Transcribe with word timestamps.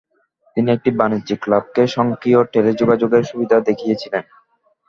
তিনি 0.57 0.69
একটি 0.71 0.89
বাণিজ্যিক 0.99 1.39
ক্লাবকে 1.43 1.81
স্বয়ংক্রিয় 1.87 2.39
টেলিযোগাযোগ 2.53 3.09
এর 3.17 3.23
সুবিধা 3.23 3.57
দেখিয়েছিলেন। 3.67 4.23